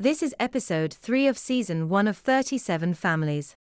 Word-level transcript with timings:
This 0.00 0.22
is 0.22 0.32
episode 0.38 0.94
3 0.94 1.26
of 1.26 1.36
season 1.36 1.88
1 1.88 2.06
of 2.06 2.16
37 2.16 2.94
Families. 2.94 3.56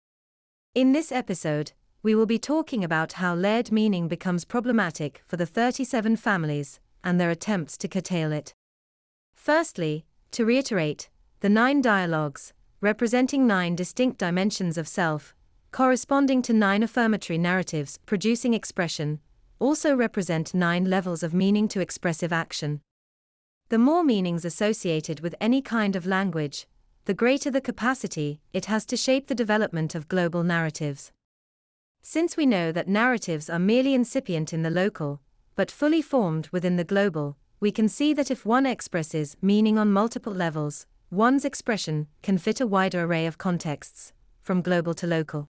In 0.75 0.93
this 0.93 1.11
episode, 1.11 1.73
we 2.03 2.15
will 2.15 2.27
be 2.27 2.39
talking 2.39 2.85
about 2.85 3.15
how 3.15 3.35
layered 3.35 3.73
meaning 3.73 4.07
becomes 4.07 4.45
problematic 4.45 5.23
for 5.27 5.39
the 5.39 5.47
37 5.47 6.15
families 6.17 6.79
and 7.03 7.19
their 7.19 7.31
attempts 7.31 7.79
to 7.79 7.89
curtail 7.89 8.33
it. 8.33 8.53
Firstly, 9.35 10.05
to 10.33 10.45
reiterate, 10.45 11.09
the 11.41 11.49
nine 11.49 11.81
dialogues, 11.81 12.53
representing 12.83 13.47
nine 13.47 13.75
distinct 13.75 14.19
dimensions 14.19 14.77
of 14.77 14.87
self, 14.87 15.35
corresponding 15.73 16.43
to 16.43 16.53
nine 16.53 16.83
affirmatory 16.83 17.39
narratives 17.39 17.99
producing 18.05 18.53
expression, 18.53 19.21
also 19.59 19.97
represent 19.97 20.53
nine 20.53 20.85
levels 20.85 21.23
of 21.23 21.33
meaning 21.33 21.67
to 21.69 21.81
expressive 21.81 22.31
action. 22.31 22.83
The 23.69 23.79
more 23.79 24.05
meanings 24.05 24.45
associated 24.45 25.19
with 25.19 25.35
any 25.41 25.61
kind 25.61 25.97
of 25.97 26.07
language, 26.07 26.69
the 27.07 27.15
greater 27.15 27.51
the 27.51 27.61
capacity 27.61 28.41
it 28.53 28.67
has 28.67 28.85
to 28.87 28.97
shape 28.97 29.27
the 29.27 29.35
development 29.35 29.97
of 29.97 30.07
global 30.07 30.45
narratives. 30.45 31.11
Since 32.01 32.37
we 32.37 32.47
know 32.47 32.71
that 32.71 32.87
narratives 32.87 33.51
are 33.51 33.59
merely 33.59 33.93
incipient 33.93 34.53
in 34.53 34.63
the 34.63 34.71
local, 34.71 35.21
but 35.57 35.73
fully 35.73 36.01
formed 36.01 36.47
within 36.53 36.77
the 36.77 36.85
global, 36.85 37.37
we 37.59 37.73
can 37.73 37.89
see 37.89 38.15
that 38.15 38.31
if 38.31 38.47
one 38.47 38.67
expresses 38.67 39.37
meaning 39.43 39.79
on 39.79 39.91
multiple 39.91 40.33
levels, 40.33 40.87
one's 41.11 41.45
expression 41.45 42.07
can 42.23 42.39
fit 42.39 42.61
a 42.61 42.69
wider 42.69 43.03
array 43.03 43.27
of 43.27 43.37
contexts, 43.37 44.13
from 44.43 44.63
global 44.63 44.95
to 44.95 45.09
local. 45.09 45.49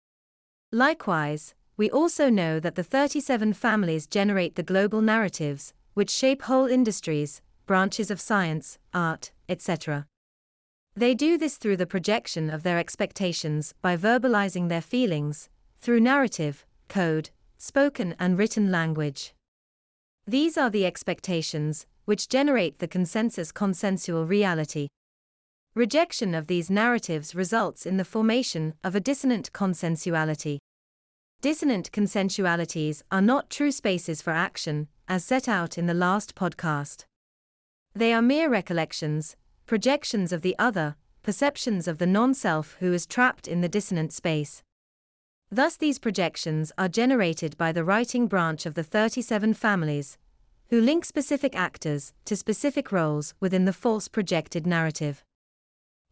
Likewise, 0.74 1.54
we 1.78 1.90
also 1.90 2.30
know 2.30 2.60
that 2.60 2.76
the 2.76 2.84
37 2.84 3.54
families 3.54 4.06
generate 4.06 4.56
the 4.56 4.64
global 4.64 5.00
narratives, 5.00 5.74
which 5.94 6.10
shape 6.10 6.42
whole 6.42 6.68
industries, 6.68 7.42
branches 7.72 8.12
of 8.12 8.20
science, 8.20 8.78
art, 8.94 9.32
etc. 9.48 10.06
They 10.94 11.14
do 11.16 11.38
this 11.38 11.56
through 11.56 11.78
the 11.78 11.86
projection 11.86 12.50
of 12.50 12.64
their 12.64 12.78
expectations 12.78 13.74
by 13.82 13.96
verbalizing 13.96 14.68
their 14.68 14.82
feelings, 14.82 15.48
through 15.80 16.02
narrative, 16.02 16.66
code, 16.90 17.30
spoken 17.58 18.14
and 18.20 18.38
written 18.38 18.72
language. 18.72 19.34
These 20.28 20.58
are 20.58 20.70
the 20.70 20.86
expectations, 20.86 21.86
which 22.04 22.28
generate 22.28 22.80
the 22.80 22.90
consensus 22.90 23.54
consensual 23.54 24.26
reality. 24.26 24.90
Rejection 25.74 26.36
of 26.36 26.48
these 26.48 26.70
narratives 26.70 27.34
results 27.34 27.86
in 27.86 27.96
the 27.96 28.04
formation 28.04 28.74
of 28.84 28.96
a 28.96 29.00
dissonant 29.00 29.50
consensuality. 29.54 30.58
Dissonant 31.40 31.90
consensualities 31.94 33.02
are 33.14 33.22
not 33.22 33.50
true 33.50 33.72
spaces 33.72 34.22
for 34.22 34.32
action, 34.32 34.90
as 35.08 35.24
set 35.24 35.48
out 35.48 35.78
in 35.78 35.86
the 35.86 35.94
last 35.94 36.36
podcast. 36.36 37.06
They 37.94 38.14
are 38.14 38.22
mere 38.22 38.50
recollections, 38.50 39.36
projections 39.66 40.32
of 40.32 40.42
the 40.42 40.56
other, 40.58 40.96
perceptions 41.24 41.88
of 41.88 41.98
the 41.98 42.08
non 42.08 42.34
self 42.34 42.78
who 42.80 42.94
is 42.94 43.06
trapped 43.06 43.48
in 43.48 43.62
the 43.62 43.70
dissonant 43.70 44.14
space. 44.14 44.64
Thus, 45.52 45.76
these 45.76 46.00
projections 46.00 46.72
are 46.78 46.88
generated 46.88 47.58
by 47.58 47.74
the 47.74 47.84
writing 47.84 48.28
branch 48.28 48.66
of 48.66 48.76
the 48.76 48.84
37 48.84 49.54
families, 49.54 50.18
who 50.70 50.80
link 50.80 51.04
specific 51.04 51.54
actors 51.54 52.14
to 52.24 52.38
specific 52.38 52.94
roles 52.94 53.34
within 53.42 53.66
the 53.66 53.74
false 53.74 54.08
projected 54.08 54.66
narrative. 54.66 55.26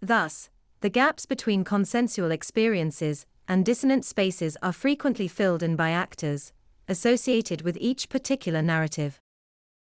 Thus, 0.02 0.50
the 0.81 0.89
gaps 0.89 1.25
between 1.25 1.63
consensual 1.63 2.31
experiences 2.31 3.25
and 3.47 3.66
dissonant 3.66 4.03
spaces 4.03 4.57
are 4.61 4.73
frequently 4.73 5.30
filled 5.30 5.63
in 5.63 5.77
by 5.77 5.91
actors 5.91 6.52
associated 6.89 7.61
with 7.61 7.77
each 7.80 8.09
particular 8.09 8.61
narrative. 8.61 9.22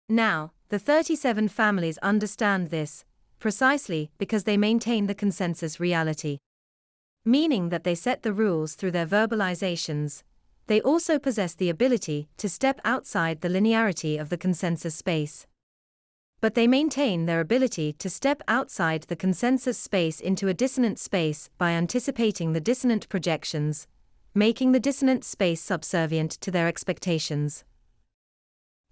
Now, 0.09 0.51
the 0.69 0.79
37 0.79 1.47
families 1.47 1.97
understand 1.99 2.67
this, 2.67 3.05
precisely 3.39 4.11
because 4.17 4.43
they 4.43 4.57
maintain 4.57 5.07
the 5.07 5.15
consensus 5.15 5.79
reality. 5.79 6.39
Meaning 7.23 7.69
that 7.69 7.83
they 7.83 7.95
set 7.95 8.23
the 8.23 8.33
rules 8.33 8.75
through 8.75 8.91
their 8.91 9.05
verbalizations, 9.05 10.23
they 10.67 10.81
also 10.81 11.17
possess 11.17 11.53
the 11.53 11.69
ability 11.69 12.27
to 12.37 12.49
step 12.49 12.81
outside 12.83 13.39
the 13.39 13.49
linearity 13.49 14.19
of 14.19 14.29
the 14.29 14.37
consensus 14.37 14.95
space. 14.95 15.47
But 16.41 16.53
they 16.53 16.67
maintain 16.67 17.25
their 17.25 17.39
ability 17.39 17.93
to 17.93 18.09
step 18.09 18.41
outside 18.47 19.03
the 19.03 19.15
consensus 19.15 19.77
space 19.77 20.19
into 20.19 20.49
a 20.49 20.53
dissonant 20.53 20.99
space 20.99 21.49
by 21.57 21.71
anticipating 21.71 22.51
the 22.51 22.59
dissonant 22.59 23.07
projections, 23.07 23.87
making 24.35 24.73
the 24.73 24.79
dissonant 24.79 25.23
space 25.23 25.61
subservient 25.61 26.31
to 26.31 26.51
their 26.51 26.67
expectations. 26.67 27.63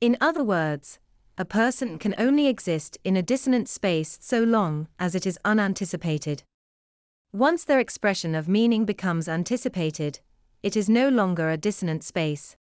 In 0.01 0.17
other 0.19 0.43
words, 0.43 0.99
a 1.37 1.45
person 1.45 1.97
can 1.97 2.15
only 2.17 2.47
exist 2.47 2.97
in 3.03 3.17
a 3.17 3.21
dissonant 3.21 3.67
space 3.67 4.17
so 4.21 4.43
long 4.43 4.87
as 4.97 5.15
it 5.15 5.25
is 5.27 5.37
unanticipated. 5.43 6.43
Once 7.33 7.65
their 7.65 7.79
expression 7.79 8.33
of 8.33 8.47
meaning 8.47 8.85
becomes 8.85 9.27
anticipated, 9.27 10.19
it 10.63 10.77
is 10.77 10.87
no 10.87 11.09
longer 11.09 11.49
a 11.49 11.57
dissonant 11.57 12.03
space. 12.03 12.55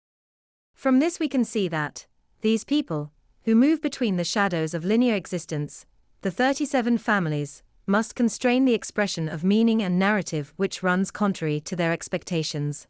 From 0.73 1.00
this, 1.00 1.19
we 1.19 1.29
can 1.29 1.45
see 1.45 1.67
that 1.67 2.07
these 2.41 2.63
people, 2.63 3.11
who 3.44 3.53
move 3.53 3.81
between 3.81 4.17
the 4.17 4.23
shadows 4.23 4.73
of 4.73 4.84
linear 4.84 5.13
existence, 5.13 5.85
the 6.22 6.31
37 6.31 6.97
families, 6.97 7.61
must 7.85 8.16
constrain 8.16 8.66
the 8.66 8.73
expression 8.73 9.29
of 9.29 9.44
meaning 9.44 9.84
and 9.84 10.00
narrative 10.00 10.51
which 10.55 10.81
runs 10.81 11.11
contrary 11.11 11.59
to 11.59 11.75
their 11.75 11.91
expectations. 11.91 12.88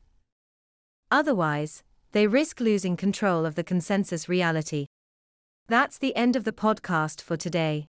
Otherwise, 1.12 1.84
they 2.14 2.28
risk 2.28 2.60
losing 2.60 2.96
control 2.96 3.46
of 3.46 3.56
the 3.56 3.64
consensus 3.64 4.30
reality. 4.30 4.86
That's 5.68 5.98
the 5.98 6.16
end 6.16 6.36
of 6.36 6.44
the 6.44 6.52
podcast 6.52 7.22
for 7.22 7.38
today. 7.38 7.88